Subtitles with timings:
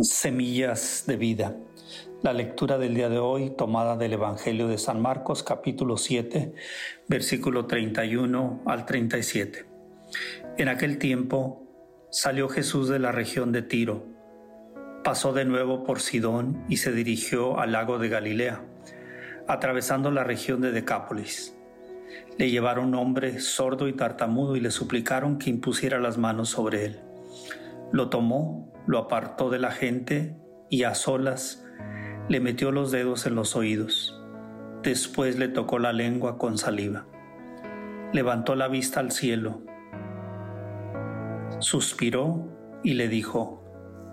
[0.00, 1.56] Semillas de vida.
[2.22, 6.54] La lectura del día de hoy tomada del Evangelio de San Marcos capítulo 7
[7.08, 9.66] versículo 31 al 37.
[10.56, 11.68] En aquel tiempo
[12.10, 14.06] salió Jesús de la región de Tiro,
[15.04, 18.64] pasó de nuevo por Sidón y se dirigió al lago de Galilea,
[19.46, 21.54] atravesando la región de Decápolis.
[22.38, 26.86] Le llevaron un hombre sordo y tartamudo y le suplicaron que impusiera las manos sobre
[26.86, 27.00] él.
[27.92, 30.36] Lo tomó lo apartó de la gente
[30.68, 31.64] y a solas
[32.28, 34.18] le metió los dedos en los oídos.
[34.82, 37.06] Después le tocó la lengua con saliva.
[38.12, 39.62] Levantó la vista al cielo,
[41.60, 43.62] suspiró y le dijo,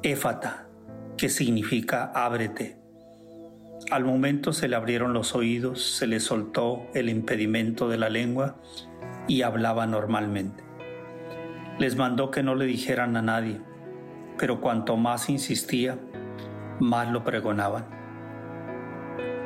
[0.03, 0.69] Éfata,
[1.17, 2.77] que significa ábrete.
[3.91, 8.55] Al momento se le abrieron los oídos, se le soltó el impedimento de la lengua
[9.27, 10.68] y hablaba normalmente.
[11.79, 13.61] Les mandó que no le dijeran a nadie
[14.39, 15.99] pero cuanto más insistía,
[16.79, 17.85] más lo pregonaban.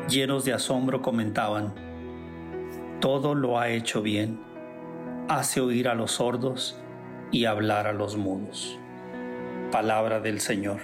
[0.08, 1.74] Llenos de asombro comentaban,
[3.02, 4.40] todo lo ha hecho bien,
[5.28, 6.80] hace oír a los sordos
[7.32, 8.78] y hablar a los mudos.
[9.72, 10.80] Palabra del Señor.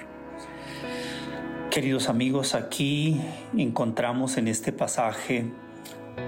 [1.70, 3.22] Queridos amigos, aquí
[3.55, 5.52] encontramos en este pasaje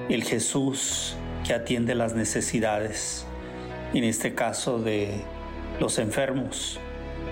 [0.08, 3.26] el Jesús que atiende las necesidades,
[3.94, 5.22] en este caso de
[5.80, 6.80] los enfermos,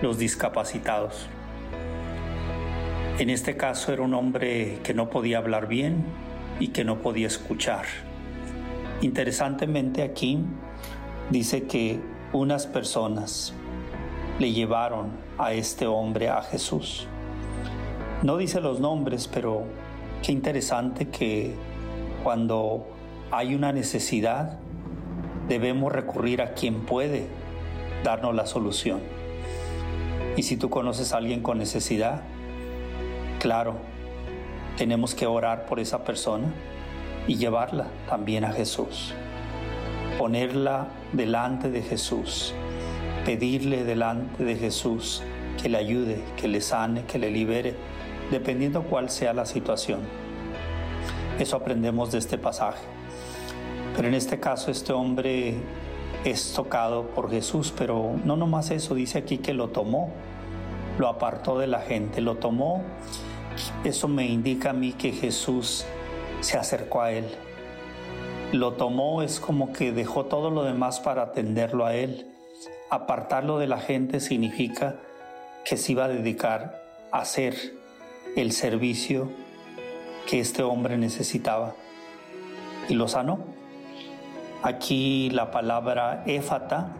[0.02, 1.28] los discapacitados.
[3.18, 6.04] En este caso era un hombre que no podía hablar bien
[6.60, 7.86] y que no podía escuchar.
[9.02, 10.40] Interesantemente aquí
[11.30, 12.00] dice que
[12.34, 13.54] unas personas
[14.40, 17.08] le llevaron a este hombre a Jesús.
[18.22, 19.64] No dice los nombres, pero
[20.22, 21.56] qué interesante que
[22.23, 22.86] cuando
[23.32, 24.60] hay una necesidad
[25.50, 27.28] debemos recurrir a quien puede
[28.03, 29.02] darnos la solución.
[30.38, 32.22] Y si tú conoces a alguien con necesidad,
[33.39, 33.75] claro,
[34.77, 36.47] tenemos que orar por esa persona
[37.27, 39.14] y llevarla también a Jesús.
[40.17, 42.54] Ponerla delante de Jesús,
[43.26, 45.23] pedirle delante de Jesús
[45.61, 47.76] que le ayude, que le sane, que le libere,
[48.32, 49.99] dependiendo cuál sea la situación.
[51.39, 52.83] Eso aprendemos de este pasaje.
[53.99, 55.55] Pero en este caso este hombre
[56.23, 60.10] es tocado por Jesús, pero no nomás eso, dice aquí que lo tomó,
[60.98, 62.82] lo apartó de la gente, lo tomó.
[63.83, 65.83] Eso me indica a mí que Jesús
[66.39, 67.26] se acercó a él.
[68.54, 72.32] Lo tomó es como que dejó todo lo demás para atenderlo a él.
[72.89, 74.95] Apartarlo de la gente significa
[75.65, 77.54] que se iba a dedicar a hacer
[78.38, 79.30] el servicio
[80.26, 81.76] que este hombre necesitaba.
[82.88, 83.59] Y lo sanó.
[84.61, 86.93] Aquí la palabra éfata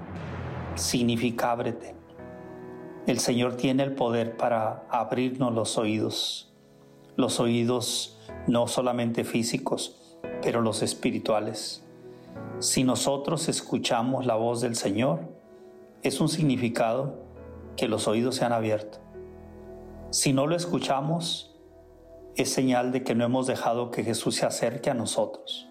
[0.76, 1.94] significa ábrete.
[3.06, 6.54] El Señor tiene el poder para abrirnos los oídos,
[7.18, 11.84] los oídos no solamente físicos, pero los espirituales.
[12.60, 15.20] Si nosotros escuchamos la voz del Señor,
[16.02, 17.26] es un significado
[17.76, 19.00] que los oídos se han abierto.
[20.12, 21.60] Si no lo escuchamos,
[22.38, 25.69] es señal de que no hemos dejado que Jesús se acerque a nosotros.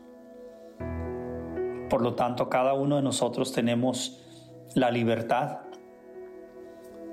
[1.89, 4.25] Por lo tanto, cada uno de nosotros tenemos
[4.75, 5.61] la libertad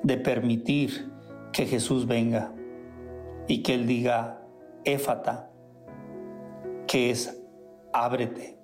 [0.04, 1.12] de permitir
[1.52, 2.52] que Jesús venga
[3.48, 4.42] y que Él diga,
[4.84, 5.50] éfata,
[6.88, 7.42] que es
[7.94, 8.60] ábrete.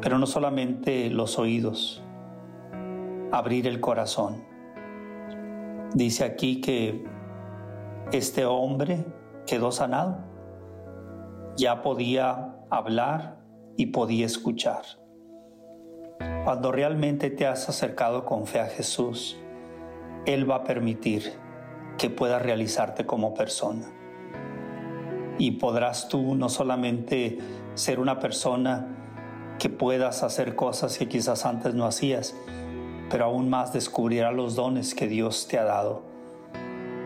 [0.00, 2.02] Pero no solamente los oídos,
[3.32, 4.44] abrir el corazón.
[5.94, 7.04] Dice aquí que
[8.12, 9.04] este hombre
[9.46, 10.18] quedó sanado,
[11.56, 13.38] ya podía hablar,
[13.76, 14.82] y podía escuchar.
[16.44, 19.38] Cuando realmente te has acercado con fe a Jesús,
[20.26, 21.32] Él va a permitir
[21.98, 23.86] que puedas realizarte como persona.
[25.38, 27.38] Y podrás tú no solamente
[27.74, 28.94] ser una persona
[29.58, 32.36] que puedas hacer cosas que quizás antes no hacías,
[33.10, 36.02] pero aún más descubrirás los dones que Dios te ha dado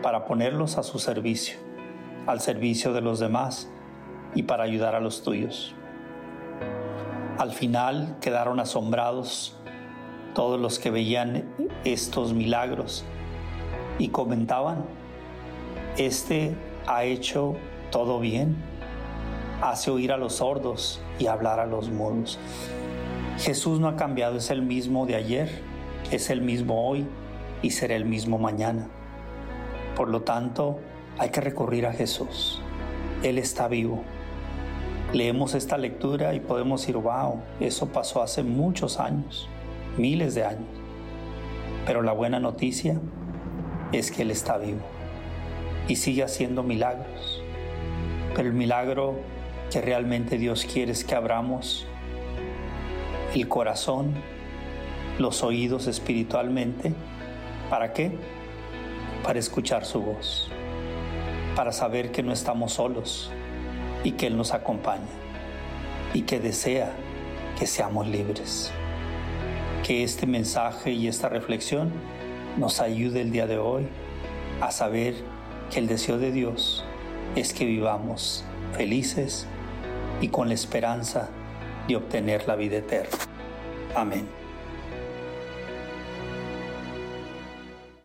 [0.01, 1.57] para ponerlos a su servicio,
[2.27, 3.69] al servicio de los demás
[4.35, 5.75] y para ayudar a los tuyos.
[7.39, 9.55] Al final quedaron asombrados
[10.35, 11.45] todos los que veían
[11.85, 13.05] estos milagros
[13.97, 14.83] y comentaban,
[15.95, 16.53] este
[16.85, 17.55] ha hecho
[17.91, 18.57] todo bien,
[19.61, 22.37] hace oír a los sordos y hablar a los mudos.
[23.37, 25.61] Jesús no ha cambiado, es el mismo de ayer,
[26.11, 27.07] es el mismo hoy
[27.61, 28.89] y será el mismo mañana.
[29.95, 30.81] Por lo tanto,
[31.17, 32.61] hay que recurrir a Jesús.
[33.23, 34.03] Él está vivo
[35.13, 39.49] leemos esta lectura y podemos decir, wow, eso pasó hace muchos años,
[39.97, 40.67] miles de años.
[41.85, 42.99] Pero la buena noticia
[43.91, 44.81] es que Él está vivo
[45.87, 47.41] y sigue haciendo milagros.
[48.35, 49.15] Pero el milagro
[49.71, 51.87] que realmente Dios quiere es que abramos
[53.33, 54.13] el corazón,
[55.17, 56.93] los oídos espiritualmente.
[57.69, 58.11] ¿Para qué?
[59.23, 60.49] Para escuchar su voz,
[61.55, 63.31] para saber que no estamos solos
[64.03, 65.07] y que Él nos acompaña
[66.13, 66.91] y que desea
[67.57, 68.71] que seamos libres.
[69.85, 71.91] Que este mensaje y esta reflexión
[72.57, 73.87] nos ayude el día de hoy
[74.61, 75.15] a saber
[75.71, 76.83] que el deseo de Dios
[77.35, 78.43] es que vivamos
[78.75, 79.45] felices
[80.21, 81.29] y con la esperanza
[81.87, 83.17] de obtener la vida eterna.
[83.95, 84.27] Amén.